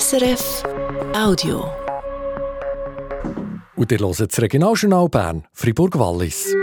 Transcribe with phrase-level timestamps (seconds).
[0.00, 0.62] SRF
[1.14, 1.70] Audio.
[3.76, 6.56] Und ihr hört das Regionaljournal Bern, Fribourg-Wallis.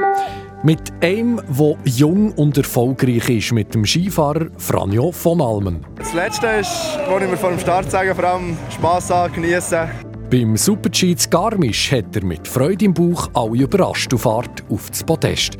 [0.64, 5.86] Mit einem, der jung und erfolgreich ist, mit dem Skifahrer Franjo von Almen.
[5.98, 6.72] Das Letzte ist,
[7.08, 9.88] was ich mir vor dem Start sage, vor allem Spass haben, genießen.
[10.32, 15.04] Beim Super-G Garmisch hat er mit Freude im Bauch alle überrascht und Fahrt auf das
[15.04, 15.56] Podest.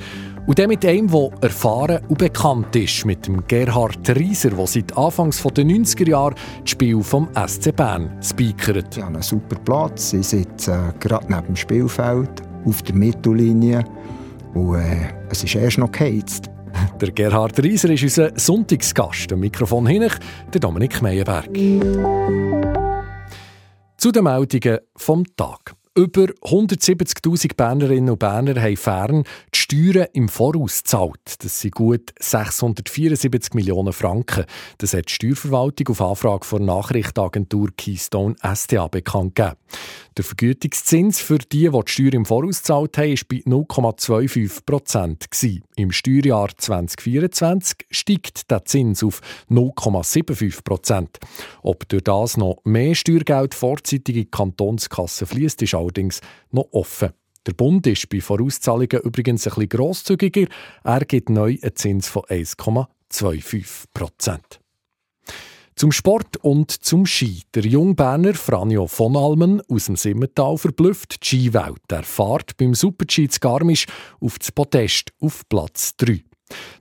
[0.48, 4.98] Und dann mit einem, der erfahren und bekannt ist, mit dem Gerhard Rieser, der seit
[4.98, 8.98] Anfangs der 90er Jahre das Spiel vom SC Bern speakert.
[8.98, 10.14] Ich habe einen super Platz.
[10.14, 13.84] Ich sitze äh, gerade neben dem Spielfeld auf der Mittellinie
[14.54, 16.50] und äh, es ist erst noch geheizt.
[17.02, 19.34] Der Gerhard Rieser ist unser Sonntagsgast.
[19.34, 20.08] Am Mikrofon hin
[20.54, 21.50] der Dominik Meyerberg.
[23.98, 25.76] Zu den Meldungen vom Tag.
[25.96, 31.44] Über 170.000 Bernerinnen und Berner haben fern die Steuern im Voraus gezahlt.
[31.44, 34.46] Das sind gut 674 Millionen Franken.
[34.78, 39.56] Das hat die Steuerverwaltung auf Anfrage von Nachrichtenagentur Keystone STA bekannt gegeben.
[40.20, 45.28] Der Vergütungszins für die, die die Steuer im Voraus gezahlt haben, war bei 0,25 Prozent.
[45.78, 51.20] Im Steuerjahr 2024 steigt der Zins auf 0,75 Prozent.
[51.64, 56.20] Ob durch das noch mehr Steuergeld vorzeitig in die Kantonskasse fließt, ist allerdings
[56.52, 57.12] noch offen.
[57.46, 60.48] Der Bund ist bei Vorauszahlungen übrigens bisschen grosszügiger.
[60.84, 64.60] Er gibt neu einen Zins von 1,25 Prozent.
[65.80, 67.44] Zum Sport und zum Ski.
[67.56, 71.80] Der Jungberner Franjo von Almen aus dem Simmental verblüfft die Skiwelt.
[71.90, 73.86] Er fährt beim Super-G Garmisch
[74.20, 76.20] auf das Podest auf Platz 3.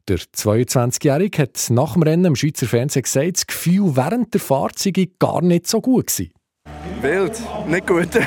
[0.08, 4.80] Der 22-Jährige hat nach dem Rennen im Schweizer Fernsehen gesagt, das Gefühl während der Fahrt
[4.80, 6.32] sei gar nicht so gut gewesen.
[7.00, 8.08] Wild, nicht gut.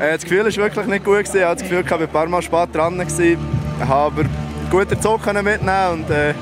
[0.00, 1.20] Äh, das Gefühl war wirklich nicht gut.
[1.20, 2.98] Ich hatte das Gefühl, ich war ein paar Mal spät dran.
[2.98, 3.36] Ich
[3.80, 4.24] habe aber
[4.70, 6.32] guten Zug mitnehmen und äh,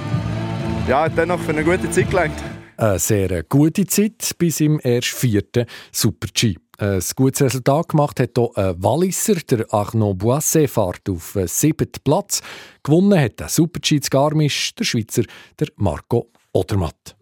[0.87, 2.41] ja, hat für eine gute Zeit gelangt.
[2.81, 6.55] Eine sehr gute Zeit bis im erst vierten Super-G.
[6.79, 12.41] Ein gutes Resultat gemacht hat hier ein Walliser, der Arnaud Boisset, fährt auf siebten Platz.
[12.85, 15.25] Gewonnen hat der Super-G Garmisch, der Schweizer,
[15.59, 17.17] der Marco Odermatt.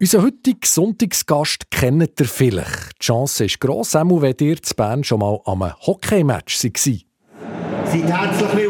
[0.00, 2.92] Unser heutiger Sonntagsgast kennt ihr vielleicht.
[3.00, 6.70] Die Chance ist gross, auch wenn ihr zu Bern schon mal am Hockeymatch war.
[7.86, 8.63] Seid herzlich willkommen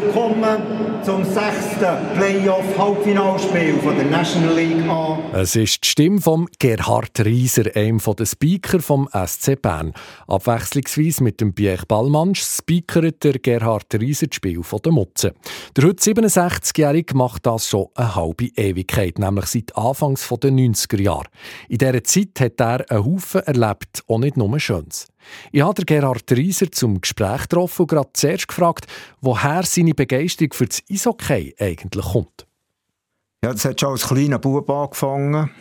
[1.05, 5.19] zum sechsten Playoff-Halbfinalspiel der National League A.
[5.33, 9.93] Es ist die Stimme von Gerhard Rieser, einem der Speaker vom SC Bern.
[10.27, 15.35] Abwechslungsweise mit dem Pierre Ballmansch speakert der Gerhard Rieser das Spiel der Mutze.
[15.77, 21.25] Der heute 67-Jährige macht das schon eine halbe Ewigkeit, nämlich seit Anfangs der 90er Jahre.
[21.69, 25.07] In dieser Zeit hat er einen Haufen erlebt, auch nicht nur Schönes.
[25.51, 28.87] Ich habe Gerhard Rieser zum Gespräch getroffen und gerade zuerst gefragt,
[29.21, 32.45] woher seine Begeisterung für das Eishockey eigentlich kommt.
[33.43, 35.51] Ja, das hat schon als kleiner Bub angefangen.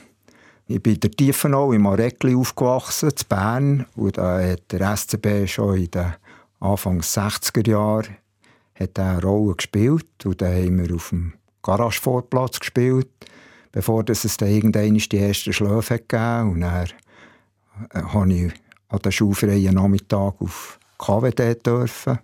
[0.66, 3.86] Ich bin in der Tiefenau im Areckli aufgewachsen, in Bern.
[3.96, 6.14] Und da hat der SCB schon in den
[6.60, 8.16] Anfang 60er Jahren
[8.74, 10.24] hat eine Rolle gespielt.
[10.24, 13.08] Und dann haben wir auf dem Garagevorplatz gespielt,
[13.72, 16.88] bevor es dann irgendwann die ersten Schläfe gegeben Und dann
[17.90, 18.52] äh, habe ich
[18.94, 22.18] an den schulfreien Nachmittag auf KWD dürfen.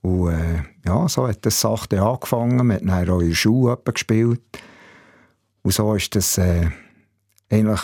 [0.00, 2.66] Und äh, ja, so hat das Sache angefangen.
[2.66, 4.40] Wir haben dann auch in gespielt.
[5.62, 6.68] Und so ist das äh,
[7.50, 7.80] eigentlich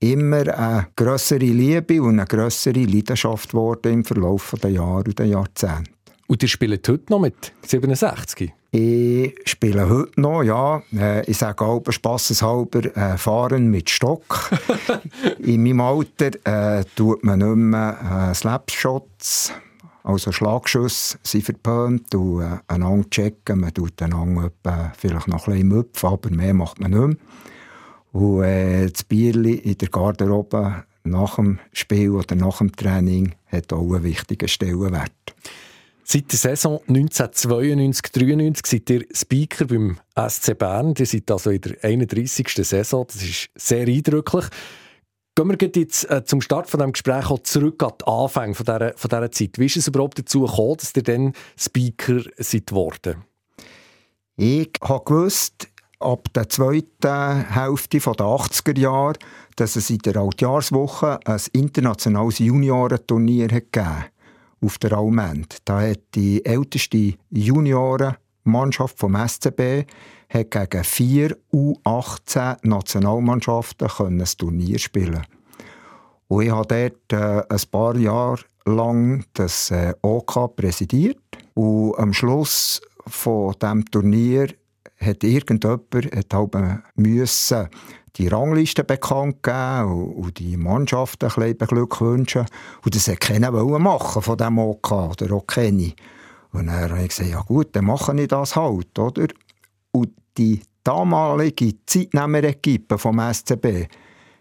[0.00, 5.26] immer eine grössere Liebe und eine grössere Leidenschaft geworden im Verlauf der Jahre und der
[5.26, 5.90] Jahrzehnte.
[6.26, 8.52] Und ihr spielt heute noch mit 67?
[8.74, 10.82] Ich spiele heute noch, ja.
[10.96, 14.50] Äh, ich sage auch spasseshalber äh, fahren mit Stock.
[15.40, 16.30] In meinem Alter
[16.78, 19.52] äh, tut man nicht mehr äh, Slapshots,
[20.04, 23.60] also Schlagschüsse sind verpönt und äh, einander checken.
[23.60, 27.16] Man tut einander etwa, vielleicht noch ein bisschen Müpf, aber mehr macht man nicht mehr.
[28.12, 33.70] Und äh, das Bierli in der Garderobe nach dem Spiel oder nach dem Training hat
[33.70, 35.12] auch einen wichtigen Stellenwert.
[36.12, 40.92] Seit der Saison 1992-93 seid ihr Speaker beim SC Bern.
[40.98, 42.48] Ihr seid also in der 31.
[42.48, 43.06] Saison.
[43.06, 44.44] Das ist sehr eindrücklich.
[45.34, 48.66] Gehen wir jetzt äh, zum Start von dem Gespräch auch zurück an die Anfänge von
[48.66, 49.58] dieser, von dieser Zeit.
[49.58, 53.24] Wie ist es überhaupt dazu gekommen, dass ihr dann Speaker seid geworden?
[54.36, 59.14] Ich habe gewusst, ab der zweiten Hälfte der 80er Jahre,
[59.56, 64.12] dass es in der Altjahrswoche ein internationales Juniorenturnier gegeben hat
[64.62, 65.58] auf der Almend.
[65.64, 69.86] Da hat die älteste Juniorenmannschaft vom SCB
[70.28, 75.26] hat gegen vier U18-Nationalmannschaften ein Turnier spielen
[76.28, 81.18] Und ich habe dort äh, ein paar Jahre lang das äh, OK präsidiert.
[81.54, 84.48] Und am Schluss von dem Turnier
[84.98, 86.54] hat irgendjemand hat halt
[86.94, 87.68] müssen
[88.16, 92.46] die Rangliste bekannt gegeben und, die Mannschaft ein bisschen beglückwünschen.
[92.84, 95.92] Und das wollte keiner machen von diesem OK oder auch keine.
[96.52, 99.28] Und dann habe ich gesagt, ja gut, dann mache ich das halt, oder?
[99.92, 103.88] Und die damalige Zeitnehmer-Equipe vom SCB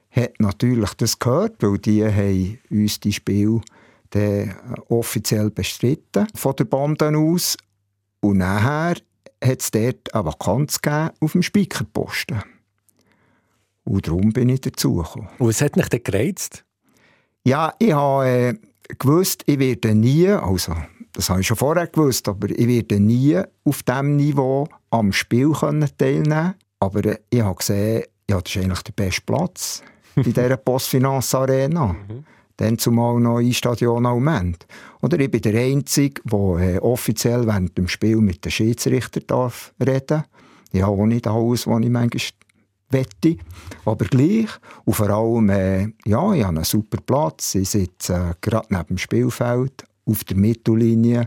[0.09, 3.61] hat natürlich das gehört, weil die haben uns die Spiel
[4.89, 7.55] offiziell bestritten von der Bande aus.
[8.19, 8.95] Und nachher
[9.41, 12.43] hat es dort eine Vakanz gegeben auf dem Speakerposten.
[13.83, 15.29] Und darum bin ich dazugekommen.
[15.37, 16.63] Und was hat mich denn gereizt?
[17.43, 18.53] Ja, ich habe äh,
[18.97, 20.73] gewusst, ich werde nie, also
[21.13, 25.51] das habe ich schon vorher gewusst, aber ich werde nie auf diesem Niveau am Spiel
[25.51, 29.83] können teilnehmen Aber äh, ich habe gesehen, ja, das ist eigentlich der beste Platz
[30.15, 31.87] in dieser Postfinance Arena.
[31.87, 32.23] Mhm.
[32.57, 34.67] Dann zumal noch ein Stadion Moment.
[35.01, 39.73] Oder ich bin der Einzige, der äh, offiziell während dem Spiel mit dem Schiedsrichter darf
[39.79, 40.23] reden darf.
[40.71, 42.21] Ich habe auch nicht alles, was ich manchmal
[42.91, 43.37] wette,
[43.85, 44.49] aber gleich.
[44.85, 47.55] Und vor allem, äh, ja, ich habe einen super Platz.
[47.55, 51.25] Ich sitze äh, gerade neben dem Spielfeld auf der Mittellinie.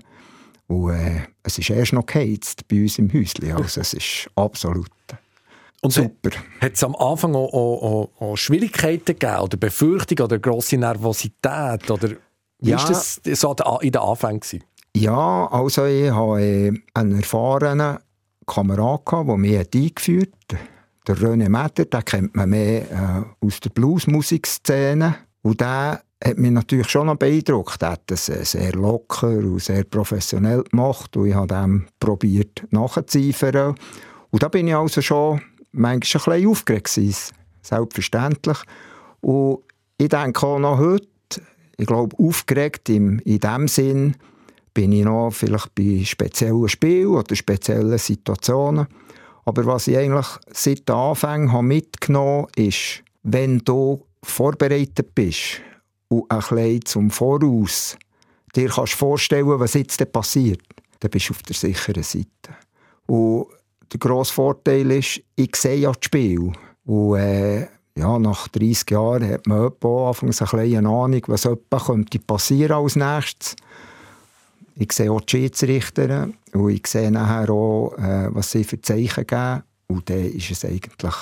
[0.66, 3.52] Und äh, es ist erst noch geheizt bei uns im Häuschen.
[3.52, 4.90] Also es ist absolut
[5.84, 6.30] und super.
[6.62, 11.90] Hat es am Anfang auch, auch, auch, Schwierigkeiten gegeben oder Befürchtungen oder grosse Nervosität?
[11.90, 12.08] Oder
[12.60, 14.40] wie war das so in den Anfängen?
[14.96, 17.98] Ja, also ich hatte äh, einen erfahrenen
[18.46, 20.58] Kamerad, der mich eingeführt hat.
[21.06, 25.16] Der René Metter, den kennt man mehr äh, aus der Bluesmusikszene.
[25.42, 27.82] Und der hat mich natürlich schon noch beeindruckt.
[27.82, 32.64] Er hat es äh, sehr locker und sehr professionell gemacht und ich habe dem probiert
[32.70, 33.74] nachzuziefern.
[34.30, 35.42] Und da bin ich also schon
[35.72, 38.58] manchmal ein bisschen aufgeregt gewesen, selbstverständlich.
[39.20, 39.58] Und
[39.98, 41.06] ich denke auch noch heute,
[41.76, 44.16] ich glaube, aufgeregt im, in dem Sinn
[44.72, 48.86] bin ich noch vielleicht bei speziellen Spielen oder speziellen Situationen.
[49.44, 55.60] Aber was ich eigentlich seit den Anfängen mitgenommen habe, ist, wenn du vorbereitet bist
[56.08, 57.96] und ein bisschen zum Voraus
[58.54, 60.62] dir kannst vorstellen, was jetzt passiert,
[61.00, 62.28] dann bist du auf der sicheren Seite.
[63.06, 63.48] Und
[63.92, 66.52] der grosse Vorteil ist, ich sehe ja das Spiel.
[66.84, 67.66] Und äh,
[67.96, 72.96] ja, nach 30 Jahren hat man anfangs eine kleine Ahnung, was etwa könnte passieren als
[72.96, 73.56] nächstes.
[74.76, 79.26] Ich sehe auch die Schiedsrichter und ich sehe nachher auch, äh, was sie für Zeichen
[79.26, 79.62] geben.
[79.86, 81.14] Und dann ist es eigentlich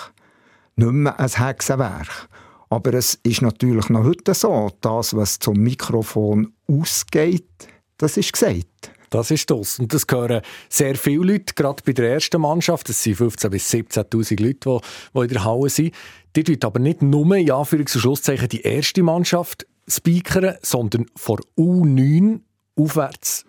[0.77, 2.29] nicht mehr ein Hexenwerk.
[2.71, 7.69] Aber es ist natürlich noch heute so, das, was zum Mikrofon ausgeht,
[7.99, 8.93] das ist gesagt.
[9.11, 9.79] Das ist das.
[9.79, 10.41] Und das gehören
[10.71, 12.89] sehr viele Leute, gerade bei der ersten Mannschaft.
[12.89, 15.95] Das sind 15.000 bis 17.000 Leute, die, die in der Halle sind.
[16.35, 21.41] Die tun aber nicht nur, in Anführungs- und Schlusszeichen, die erste Mannschaft speakern, sondern vor
[21.59, 22.41] U9
[22.77, 23.45] aufwärts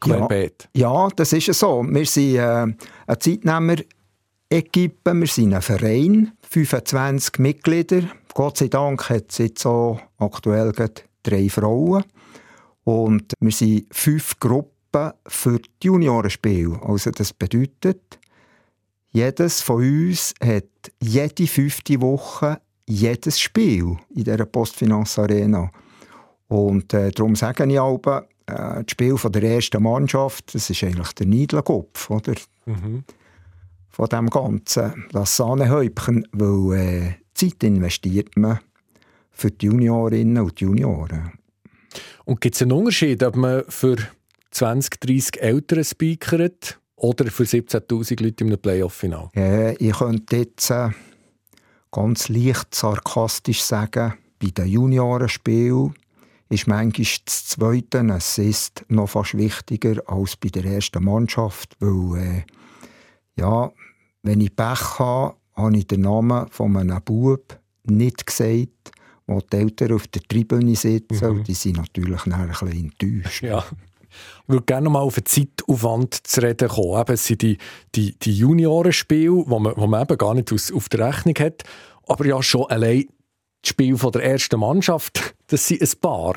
[0.00, 0.68] querbeet.
[0.74, 1.84] Ja, ja, das ist so.
[1.88, 2.76] Wir sind äh, eine
[3.18, 8.02] Zeitnehmer-Equipe, wir sind ein Verein, 25 Mitglieder.
[8.34, 10.72] Gott sei Dank hat es jetzt so aktuell
[11.22, 12.04] drei Frauen.
[12.84, 16.80] Und wir sind fünf Gruppen für die Juniorenspiele.
[16.82, 18.18] Also das bedeutet,
[19.12, 20.64] jedes von uns hat
[21.00, 25.70] jede fünfte Woche jedes Spiel in dieser Postfinance Arena.
[26.48, 28.00] Und äh, darum sage ich auch,
[28.50, 32.34] äh, das Spiel von der ersten Mannschaft, das ist eigentlich der Niedelkopf, oder?
[32.66, 33.04] Mhm.
[33.88, 35.04] Von dem Ganzen.
[35.12, 38.60] Das Sahnehäubchen, weil äh, Zeit investiert man
[39.30, 41.32] für die Juniorinnen und die Junioren.
[42.24, 43.96] Und gibt es einen Unterschied, ob man für
[44.50, 49.30] 20, 30 Eltern speakert oder für 17'000 Leute im Playoff-Final?
[49.34, 50.90] Ja, ich könnte jetzt äh,
[51.90, 55.94] ganz leicht sarkastisch sagen, bei den Juniorenspielen
[56.50, 62.42] ist manchmal das zweite Assist noch fast wichtiger als bei der ersten Mannschaft, weil äh,
[63.36, 63.70] ja,
[64.22, 68.90] wenn ich Pech habe, habe ich den Namen von einem Bub nicht gesagt,
[69.26, 71.36] wo die Eltern auf der Tribüne sitzen.
[71.36, 71.44] Mhm.
[71.44, 73.42] Die sind natürlich ein bisschen enttäuscht.
[73.42, 73.64] Ja.
[74.42, 77.00] Ich würde gerne noch mal auf den Zeitaufwand zu reden kommen.
[77.00, 77.58] Eben, es sind die,
[77.94, 81.62] die, die Juniorenspiele, die man, wo man eben gar nicht aus, auf der Rechnung hat,
[82.08, 83.06] aber ja schon allein
[83.62, 86.36] das Spiel von der ersten Mannschaft, das sind ein paar.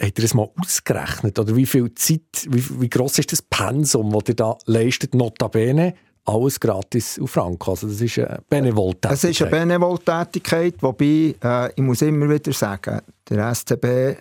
[0.00, 1.38] Habt ihr das mal ausgerechnet?
[1.38, 5.94] Oder wie viel Zeit, wie, wie gross ist das Pensum, das ihr da leistet, notabene?
[6.26, 7.68] Alles gratis auf Franken.
[7.68, 9.12] Also das ist eine Benevol-Tätigkeit.
[9.12, 14.16] Es ist eine Benevol-Tätigkeit, wobei, äh, ich muss immer wieder sagen, der SCB äh,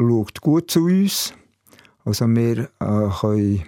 [0.00, 1.32] schaut gut zu uns.
[2.04, 3.64] Also wir äh, können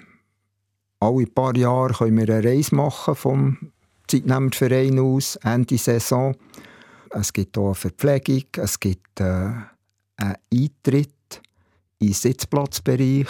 [1.01, 3.59] alle paar Jahre können wir eine Reise machen vom
[4.09, 6.35] Zeitnehmerverein aus, Ende Saison.
[7.11, 9.51] Es gibt auch eine Verpflegung, es gibt äh,
[10.17, 11.43] einen Eintritt
[11.99, 13.29] in den Sitzplatzbereich.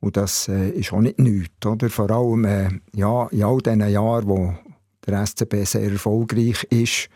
[0.00, 1.64] Und das äh, ist auch nicht nichts.
[1.64, 1.88] Oder?
[1.88, 4.54] Vor allem äh, ja, in all diesen Jahren, wo
[5.06, 7.08] der SCB sehr erfolgreich ist,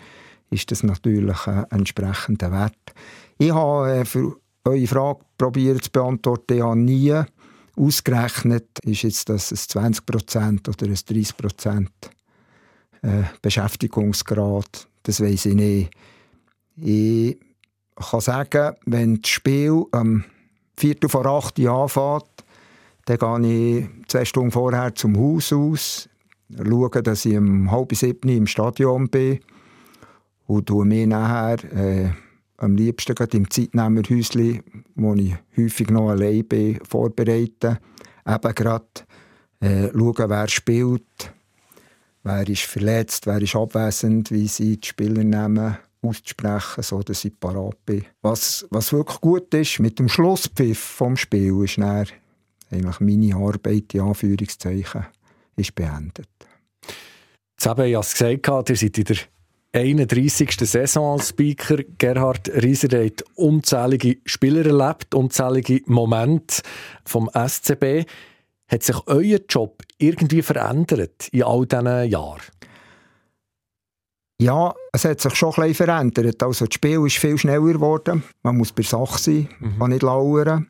[0.51, 2.95] ist das natürlich ein entsprechender Wert.
[3.39, 6.63] Ich habe äh, für eure Frage probiert zu beantworten.
[6.63, 7.23] Habe nie
[7.77, 11.89] ausgerechnet, ist jetzt das ein 20% oder ein 30%
[13.03, 14.89] äh, Beschäftigungsgrad.
[15.07, 15.91] Das weiß ich nicht.
[16.75, 17.39] Ich
[17.95, 20.25] kann sagen, wenn das Spiel am
[20.77, 22.25] Viertel vor acht anfängt,
[23.05, 26.09] dann gehe ich zwei Stunden vorher zum Haus aus,
[26.53, 29.39] schaue, dass ich um halb sieben im Stadion bin
[30.49, 32.11] und tue mich nachher äh,
[32.57, 34.61] am liebsten gerade im Zeitnehmerhäuschen,
[34.97, 37.79] wo ich häufig noch allein bin, vorbereiten.
[38.27, 38.87] Eben gerade
[39.61, 41.33] äh, schauen, wer spielt,
[42.27, 47.39] wer ist verletzt, wer ist abwesend, wie sie die Spieler nehmen, auszusprechen, so dass ich
[47.39, 48.05] parat bin.
[48.23, 52.07] Was, was wirklich gut ist, mit dem Schlusspfiff vom Spiel ist dann
[52.71, 55.07] eigentlich meine Arbeit, die Anführungszeichen,
[55.57, 56.29] ist beendet.
[57.53, 59.17] Jetzt habe ich es gesagt, ihr seid in der
[59.73, 60.51] 31.
[60.59, 61.79] Saison als Speaker.
[61.99, 66.63] Gerhard Rieser hat unzählige Spieler erlebt, unzählige Momente
[67.05, 68.07] vom SCB.
[68.69, 72.43] Hat sich euer Job irgendwie verändert in all diesen Jahren?
[74.39, 76.43] Ja, es hat sich schon ein bisschen verändert.
[76.43, 78.23] Also das Spiel ist viel schneller geworden.
[78.43, 79.79] Man muss bei Sache sein, mhm.
[79.79, 80.69] kann nicht lauern.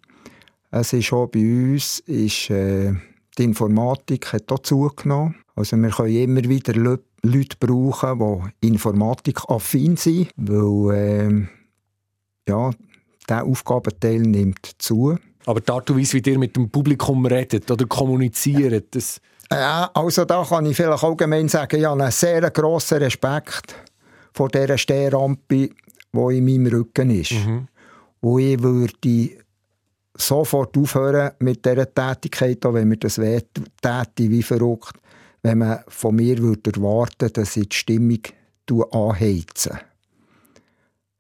[0.71, 2.93] Es ist auch bei uns ist, äh,
[3.39, 5.37] die Informatik hat auch zugenommen.
[5.57, 11.47] Also wir können immer wieder Leute brauchen, die informatikaffin sind, weil äh,
[12.49, 12.71] ja,
[13.29, 15.17] dieser Aufgabenteil nimmt zu.
[15.47, 19.21] Aber die Art und Weise, wie ihr mit dem Publikum redet oder kommuniziert, das...
[19.51, 23.77] Ja, also da kann ich vielleicht allgemein sagen, ich habe einen sehr grossen Respekt
[24.33, 25.73] vor dieser Stehrampe, die
[26.13, 27.33] in meinem Rücken ist.
[27.33, 27.69] Mhm.
[28.21, 29.31] Und ich würde
[30.15, 33.63] sofort aufhören mit dieser Tätigkeit, auch wenn mir das täte,
[34.17, 34.99] wie verrückt
[35.47, 38.21] wenn man von mir würde erwarten dass ich die Stimmung
[38.91, 39.79] anheize.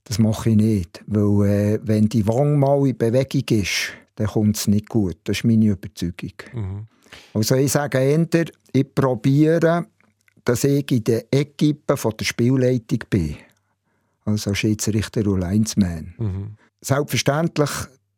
[0.02, 4.56] Das mache ich nicht, weil äh, wenn die Wange mal in Bewegung ist, dann kommt
[4.56, 5.16] es nicht gut.
[5.24, 6.32] Das ist meine Überzeugung.
[6.52, 6.86] Mhm.
[7.34, 9.86] Also ich sage eher, ich probiere,
[10.44, 13.36] dass ich in der Equipe von der Spielleitung bin.
[14.24, 16.14] Also Schiedsrichter und Linesman.
[16.18, 16.56] Mhm.
[16.80, 17.70] Selbstverständlich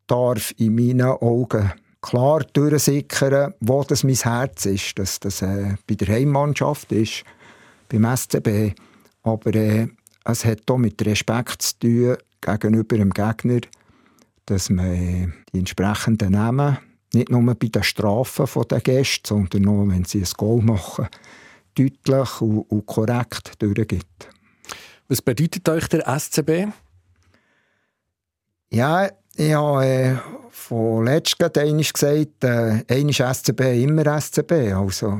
[0.07, 5.95] darf in meinen Augen klar durchsickern, wo das mein Herz ist, dass das äh, bei
[5.95, 7.23] der Heimmannschaft ist,
[7.89, 8.73] beim SCB.
[9.23, 9.87] Aber äh,
[10.23, 13.59] es hat auch mit Respekt zu tun gegenüber dem Gegner,
[14.49, 16.77] dass man äh, die entsprechenden Namen
[17.13, 21.07] nicht nur bei den Strafen der Gäste, sondern auch, wenn sie ein Goal machen,
[21.75, 24.29] deutlich und, korrekt durchgibt.
[25.07, 26.67] Was bedeutet euch der SCB?
[28.71, 30.15] Ja, ich habe äh,
[30.49, 34.73] von letztem einmal gesagt, äh, einmal SCB, immer SCB.
[34.73, 35.19] Also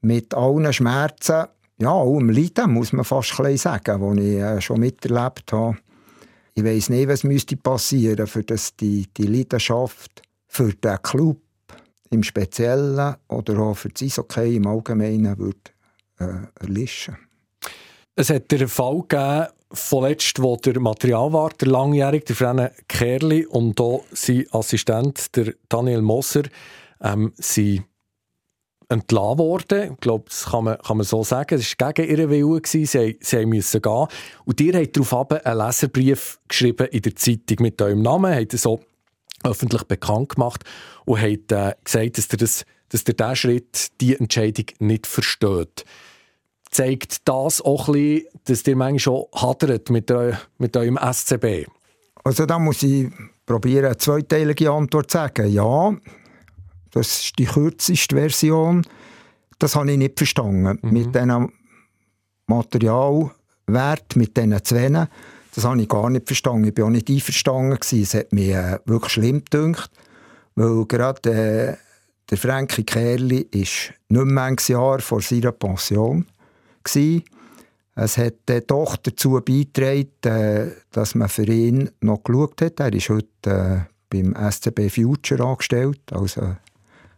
[0.00, 1.46] mit allen Schmerzen,
[1.78, 5.76] ja, auch im Leiden, muss man fast ein sagen, was ich äh, schon miterlebt habe.
[6.54, 11.40] Ich weiß nicht, was müsste passieren, für dass die, die Leidenschaft für den Club
[12.10, 15.58] im Speziellen oder auch für das Eishockey im Allgemeinen würde,
[16.20, 17.16] äh, erlischen.
[18.14, 23.80] Es hat den Fall gegeben, vorletzt, wo der Materialwart, der langjährige, der Frenne Kerli und
[23.80, 26.44] auch sein Assistent, der Daniel Moser,
[27.00, 27.84] ähm, sind
[28.88, 29.92] entlassen worden.
[29.92, 31.58] Ich glaube, das kann man, kann man so sagen.
[31.58, 32.60] Es war gegen ihren Willen.
[32.64, 34.06] Sie, sie mussten gehen.
[34.44, 38.80] Und ihr habt daraufhin einen Leserbrief geschrieben in der Zeitung mit eurem Namen, habt so
[39.42, 40.64] öffentlich bekannt gemacht
[41.04, 45.84] und habt äh, gesagt, dass ihr, das, dass ihr diesen Schritt, diese Entscheidung nicht versteht
[46.74, 51.66] zeigt das auch ein bisschen, dass ihr manchmal schon hadert mit, eu mit eurem SCB?
[52.24, 53.10] Also da muss ich
[53.46, 55.52] probieren, eine zweiteilige Antwort zu sagen.
[55.52, 55.94] Ja,
[56.94, 58.86] das ist die kürzeste Version.
[59.58, 60.78] Das habe ich nicht verstanden.
[60.80, 60.92] Mhm.
[60.92, 61.52] Mit diesem
[62.46, 65.08] Materialwert, mit diesen Zwennen,
[65.54, 66.68] das habe ich gar nicht verstanden.
[66.68, 67.78] Ich war auch nicht einverstanden.
[67.80, 69.90] Es hat mich äh, wirklich schlimm gedacht,
[70.54, 71.76] weil gerade äh,
[72.30, 76.26] der Frankie Kerli ist nicht mehr Jahr vor seiner Pension.
[76.82, 77.24] Gewesen.
[77.96, 82.80] Es hat äh, doch dazu beigetragen, äh, dass man für ihn noch geschaut hat.
[82.80, 86.00] Er ist heute äh, beim SCB Future angestellt.
[86.10, 86.56] Also,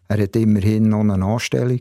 [0.08, 1.80] er hat immerhin noch eine Anstellung.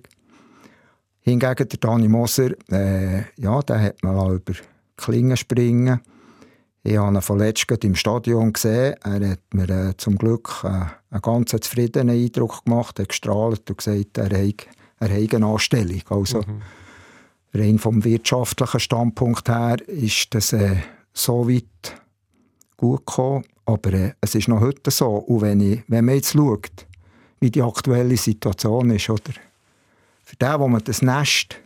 [1.21, 4.53] Hingegen der Dani Moser, äh, ja, den hat man über
[4.97, 6.01] Klingen springen
[6.83, 8.95] Ich habe ihn vorletzt im Stadion gesehen.
[9.03, 13.77] Er hat mir äh, zum Glück äh, einen ganz zufriedenen Eindruck gemacht, hat gestrahlt und
[13.77, 14.67] gesagt, er hat,
[14.99, 16.01] er hat eine Anstellung.
[16.09, 16.61] Also, mhm
[17.55, 20.77] rein vom wirtschaftlichen Standpunkt her ist das äh,
[21.13, 22.01] so weit
[22.77, 23.45] gut gekommen.
[23.65, 25.07] Aber äh, es ist noch heute so.
[25.07, 26.85] Und wenn, ich, wenn man jetzt schaut,
[27.39, 29.33] wie die aktuelle Situation ist, oder?
[30.23, 31.57] Für den, wo man das Nest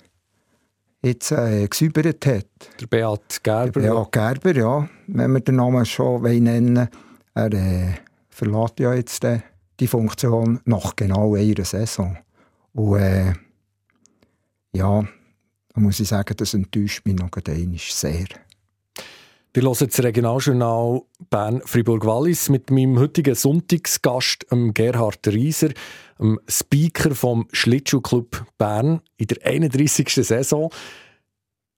[1.01, 2.47] jetzt äh, gesäubert hat.
[2.79, 3.79] Der Beat Gerber.
[3.79, 6.89] Der Beat Gerber, ja, wenn wir den Namen schon nennen
[7.33, 7.93] Er äh,
[8.29, 9.39] verlässt ja jetzt äh,
[9.79, 12.17] die Funktion nach genau einer Saison.
[12.73, 13.33] Und äh,
[14.73, 17.31] ja, da muss ich sagen, das enttäuscht mich noch
[17.93, 18.27] sehr.
[19.51, 21.01] Wir hören das Regionaljournal
[21.32, 25.70] Bern-Fribourg-Wallis mit meinem heutigen Sonntagsgast, Gerhard Rieser,
[26.20, 30.08] dem Speaker vom Schlittschuhclub Bern in der 31.
[30.08, 30.72] Saison.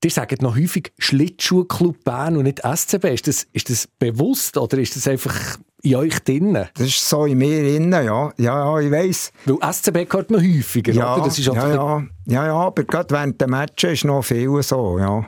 [0.03, 3.05] Ihr sagt noch häufig Schlittschuhclub Bern und nicht SCB.
[3.13, 6.67] Ist das, ist das bewusst oder ist das einfach in euch drin?
[6.73, 8.03] Das ist so in mir drin, ja.
[8.03, 9.31] Ja, ja, ich weiss.
[9.45, 11.23] Weil SCB hört man häufiger, ja, oder?
[11.23, 12.03] Das ist ja, ja.
[12.25, 15.25] ja, ja, aber gerade während der Matches ist noch viel so, ja.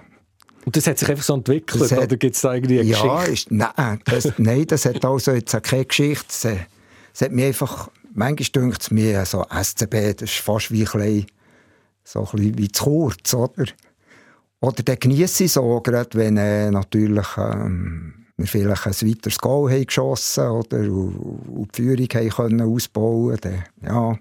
[0.65, 3.01] Und das hat sich einfach so entwickelt, hat, oder gibt es da irgendwie eine ja,
[3.01, 3.32] Geschichte?
[3.32, 6.60] Ist, nein, das, nein, das hat also jetzt keine Geschichte.
[7.13, 10.91] Es, hat mir einfach, manchmal denkt es mir, so SCB, das ist fast wie ein
[10.91, 11.25] bisschen,
[12.03, 13.65] so ein bisschen wie zu kurz, oder?
[14.62, 19.72] Oder dann genieße ich so, gerade wenn äh, natürlich ähm, wir vielleicht ein weiteres Goal
[19.72, 21.15] haben geschossen oder und,
[21.50, 23.63] und die Führung haben können ausbauen können.
[23.82, 24.17] Ja,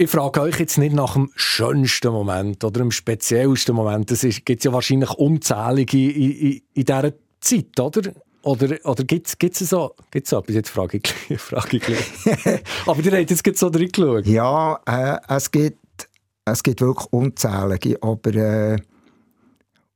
[0.00, 4.10] ich frage euch jetzt nicht nach dem schönsten Moment oder dem speziellsten Moment.
[4.10, 8.12] Es gibt ja wahrscheinlich unzählige in, in, in dieser Zeit, oder?
[8.42, 10.54] Oder, oder gibt es so, gibt's so etwas?
[10.54, 11.82] Jetzt frage ich, frage ich
[12.86, 14.26] Aber ihr habt jetzt so drin geschaut.
[14.26, 16.08] Ja, äh, es, gibt,
[16.46, 18.78] es gibt wirklich unzählige, aber äh,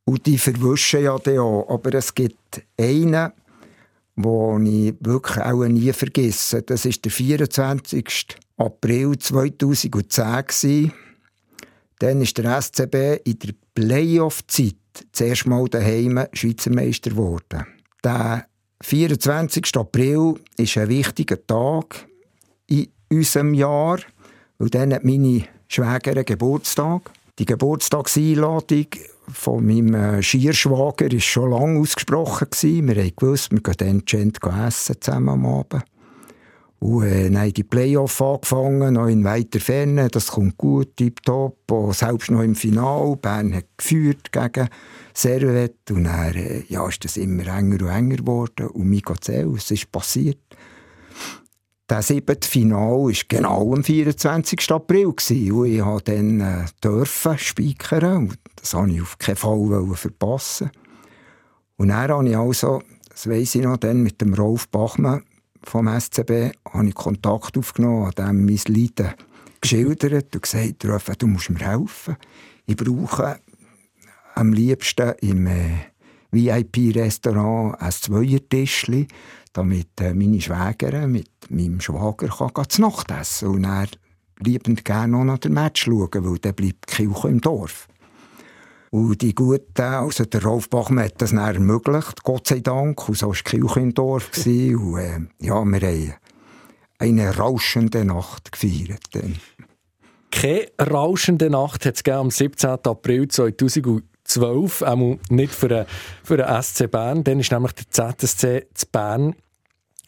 [0.05, 1.67] und die verwischen ja dann auch.
[1.71, 3.33] Aber es gibt einen,
[4.17, 6.61] den ich wirklich auch nie vergesse.
[6.61, 8.44] Das ist der 24.
[8.57, 10.93] April 2010
[11.99, 14.77] Dann ist der SCB in der Playoff-Zeit
[15.13, 17.67] zuerst mal daheim Schweizer Meister geworden.
[18.05, 18.47] Der
[18.83, 19.77] 24.
[19.77, 22.07] April ist ein wichtiger Tag
[22.67, 23.99] in unserem Jahr,
[24.59, 27.11] weil dann hat meine Schwägerin Geburtstag.
[27.39, 28.87] Die Geburtstagseinladung
[29.33, 32.49] von meinem äh, Schierschwager war schon lange ausgesprochen.
[32.53, 35.83] Wir haben gewusst, wir gehen dann essen zusammen am Abend.
[36.85, 40.09] Und äh, dann die Playoff angefangen, noch in weiter Ferne.
[40.09, 41.57] Das kommt gut, tipptopp.
[41.93, 43.17] Selbst noch im Finale.
[43.17, 44.69] Bern hat geführt gegen
[45.15, 45.91] Servet.
[45.91, 48.67] Und dann äh, ja, ist das immer enger und enger geworden.
[48.67, 50.37] Und mir geht es ist passiert.
[51.87, 54.71] Das siebte Finale war genau am 24.
[54.71, 55.07] April.
[55.07, 58.29] Und ich durfte dann äh, dürfen speichern.
[58.29, 60.71] Und das wollte ich auf keinen Fall verpassen.
[61.79, 65.23] Und dann habe ich also, das weiss ich noch, dann mit dem Rolf Bachmann
[65.67, 69.15] vom SCB habe ich Kontakt aufgenommen, habe dem mein Leiden
[69.61, 72.17] geschildert und gesagt, Rolf, du musst mir helfen.
[72.67, 73.39] Ich brauche
[74.35, 75.77] am liebsten im äh,
[76.31, 79.07] VIP-Restaurant ein Zweiertischchen,
[79.53, 83.87] damit äh, meine Schwägerin mit meinem Schwager kann zu Nacht essen und er
[84.41, 87.89] liebend gerne noch nach dem Match schauen, weil dann bleibt die Kirche im Dorf.
[88.95, 93.09] Und die Guten, also der Rolf Bachmann hat das dann ermöglicht, Gott sei Dank.
[93.09, 96.15] Und so war Kirche im und äh, ja, wir haben
[96.99, 99.03] eine rauschende Nacht gefeiert.
[99.11, 99.41] Dann.
[100.31, 102.71] Keine rauschende Nacht hat es am 17.
[102.85, 105.87] April 2012, auch nicht für den,
[106.23, 107.25] für SC Bern.
[107.25, 109.35] Dann ist nämlich der ZSC zu Bern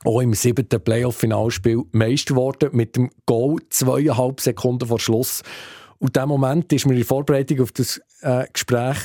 [0.04, 5.42] auch im siebten Playoff-Finalspiel Meister geworden mit dem Goal zweieinhalb Sekunden vor Schluss.
[5.98, 8.98] Und in dem Moment ist mir die Vorbereitung auf das äh, Gespräch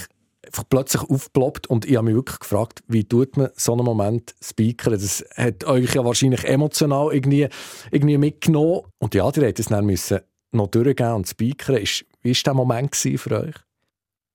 [0.69, 4.93] plötzlich aufgeploppt und ich habe mich wirklich gefragt, wie tut man so einen Moment speakern?
[4.93, 7.47] Das hat euch ja wahrscheinlich emotional irgendwie,
[7.91, 8.81] irgendwie mitgenommen.
[8.99, 10.19] Und ja, ihr hättet es dann müssen
[10.51, 11.77] noch durchgehen und speakern.
[11.77, 13.55] Ist, wie war dieser Moment für euch?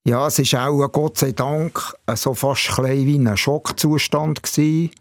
[0.05, 4.91] Ja, es war auch, Gott sei Dank, so fast ein wie ein Schockzustand gewesen.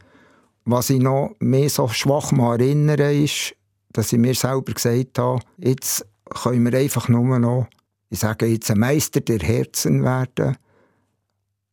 [0.65, 3.55] Was ich noch mehr so schwach erinnere, ist,
[3.93, 7.69] dass ich mir selber gesagt habe, jetzt können wir einfach nur noch,
[8.11, 10.57] ich sage jetzt, ein Meister der Herzen werden,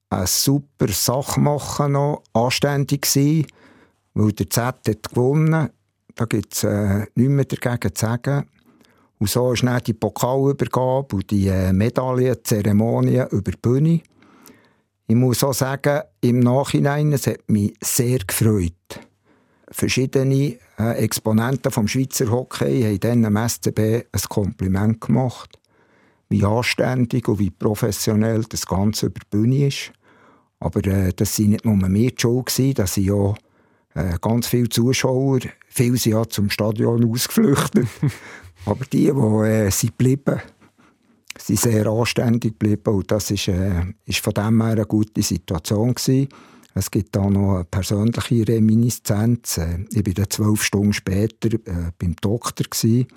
[0.10, 3.46] eine super Sache machen noch, anständig sein,
[4.14, 5.70] weil der Z hat gewonnen.
[6.16, 8.46] Da gibt es äh, nichts mehr dagegen zu sagen.
[9.20, 14.02] Und so ist dann die Pokalübergabe und die äh, Medaillenzeremonie über die Bühne.
[15.08, 18.74] Ich muss auch sagen, im Nachhinein, es hat mich sehr gefreut.
[19.74, 25.58] Verschiedene äh, Exponenten vom Schweizer Hockey haben dann am SCB ein Kompliment gemacht,
[26.30, 29.92] wie anständig und wie professionell das Ganze über die Bühne ist.
[30.60, 33.34] Aber äh, das waren nicht nur wir die Schuld, das sind ja
[33.96, 37.88] äh, ganz viele Zuschauer, viele sind ja zum Stadion ausgeflüchtet.
[38.66, 40.40] Aber die, die äh, sind geblieben,
[41.36, 45.96] sind sehr anständig geblieben und das ist, äh, ist von dem her eine gute Situation
[45.96, 46.30] gewesen.
[46.76, 49.58] Es gibt da noch eine persönliche Reminiszenz.
[49.58, 53.08] Äh, ich war zwölf Stunden später äh, beim Doktor, gewesen,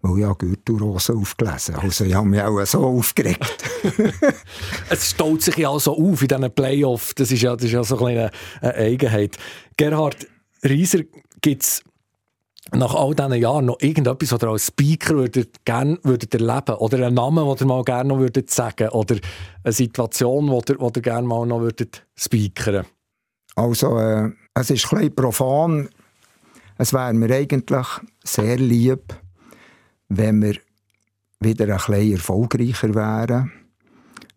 [0.00, 3.64] weil ich Gürtelrose aufgelesen Also ich habe mich auch so aufgeregt.
[4.88, 7.14] es staut sich ja auch so auf in diesen Playoffs.
[7.14, 9.36] Das ist ja, das ist ja so eine, eine Eigenheit.
[9.76, 10.26] Gerhard
[10.64, 11.00] Rieser,
[11.40, 11.82] gibt es
[12.70, 17.06] nach all diesen Jahren noch irgendetwas, was ihr als Speaker würdet, gerne würdet erleben Oder
[17.06, 19.16] einen Namen, den ihr mal gerne noch würdet sagen Oder
[19.64, 22.86] eine Situation, die ihr, ihr gerne mal noch würdet speakern
[23.54, 25.88] Also, äh, es ist ein bisschen profan.
[26.78, 27.86] Es wäre mir eigentlich
[28.24, 29.14] sehr lieb,
[30.08, 30.56] wenn wir
[31.40, 33.52] wieder ein bisschen erfolgreicher wären.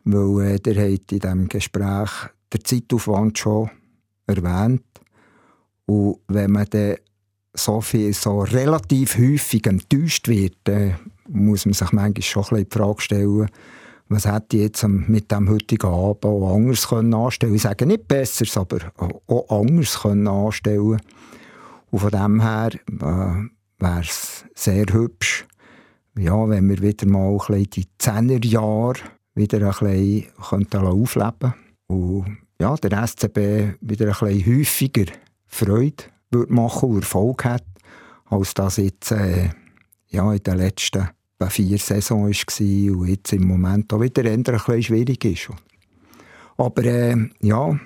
[0.04, 2.10] Weil äh, der hat in diesem Gespräch
[2.54, 3.70] den Zeitaufwand schon
[4.28, 4.84] erwähnt.
[5.86, 6.98] Und wenn man dann
[7.54, 10.96] so viel, so relativ häufig enttäuscht wird, dann
[11.28, 13.50] muss man sich manchmal schon ein bisschen die Frage stellen,
[14.08, 17.56] was hätte ich jetzt mit dem heutigen Abend auch anders können anstellen?
[17.56, 18.80] Ich sage nicht besser, aber
[19.28, 21.02] auch anders können anstellen.
[21.90, 25.46] Und von dem her äh, wäre es sehr hübsch,
[26.18, 29.00] ja, wenn wir wieder mal ein bisschen die Zehnerjahre
[29.34, 31.54] wieder ein bisschen könnten aufleben.
[31.88, 35.12] Und ja, der SCB wieder ein bisschen häufiger
[35.46, 37.66] Freude würde machen und Erfolg hat,
[38.26, 39.50] als das jetzt äh,
[40.08, 41.10] ja, in den letzten
[41.50, 45.50] vier Saisons war und jetzt im Moment auch wieder ein bisschen schwierig ist.
[46.58, 47.80] Aber äh, ja,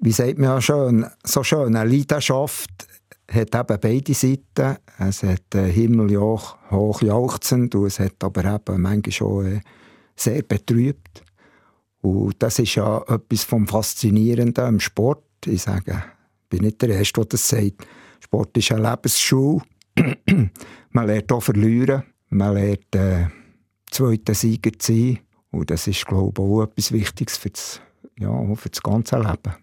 [0.00, 2.86] wie sagt man ja schön, so schön, eine Leidenschaft
[3.30, 4.76] hat eben beide Seiten.
[4.98, 9.60] Es hat äh, Himmel jauchzend und es hat aber eben manchmal schon äh,
[10.14, 11.24] sehr betrübt.
[12.02, 15.24] Und das ist ja etwas vom Faszinierenden im Sport.
[15.46, 16.02] Ich sage,
[16.42, 17.86] ich bin nicht der Erste, der das sagt.
[18.20, 19.62] Sport ist eine Lebensschule.
[20.90, 22.02] man lernt auch verlieren.
[22.34, 23.26] Man lernt äh,
[23.90, 25.18] zweiter Sieger zu sein.
[25.52, 27.80] Und das ist, glaube ich, auch etwas Wichtiges für das,
[28.18, 29.54] ja, für das ganze Leben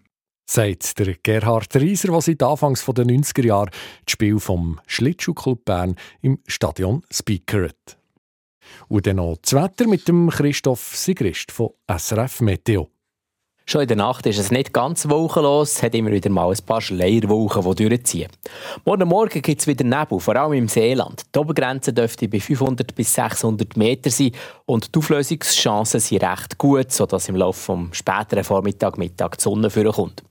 [0.44, 5.96] sagt der Gerhard Rieser, der seit Anfangs der 90er Jahre das Spiel vom Schlittschuhclub Bern
[6.20, 7.96] im Stadion speakert.
[8.88, 12.90] Und dann noch das Wetter mit dem Christoph Sigrist von SRF Meteo.
[13.64, 16.66] Schon in der Nacht ist es nicht ganz wolkenlos, es hat immer wieder mal ein
[16.66, 18.28] paar Schleierwolken, die durchziehen.
[18.84, 21.22] Morgen Morgen gibt es wieder Nebel, vor allem im Seeland.
[21.32, 24.32] Die Obergrenze dürfte bei 500 bis 600 Meter sein
[24.66, 29.70] und die Auflösungschancen sind recht gut, sodass im Laufe des späteren Vormittag, Mittag die Sonne
[29.70, 30.24] vorkommt.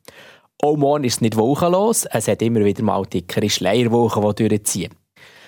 [0.62, 4.92] Auch morgen ist es nicht wolkenlos, es hat immer wieder mal dickere Schleierwolken, die durchziehen.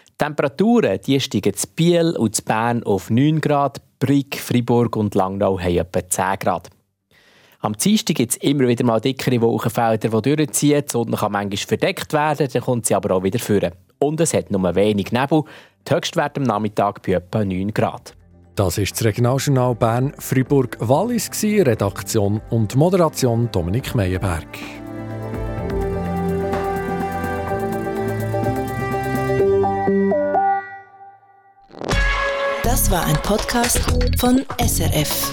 [0.07, 5.15] Die Temperaturen die steigen zu Biel und zu Bern auf 9 Grad, Brig, Fribourg und
[5.15, 6.69] Langnau haben etwa 10 Grad.
[7.63, 10.83] Am Dienstag gibt es immer wieder mal dickere Wolkenfelder, die durchziehen.
[10.85, 13.71] Die Sonne kann manchmal verdeckt werden, dann kommt sie aber auch wieder führen.
[13.99, 15.43] Und es hat nur wenig Nebel.
[15.87, 18.17] Die Höchstwerte am Nachmittag bei etwa 9 Grad.
[18.55, 24.45] Das ist das Regionaljournal Bern Fribourg Wallis Redaktion und Moderation Dominik Meyerberg.
[32.61, 33.79] Das war ein Podcast
[34.19, 35.31] von SRF.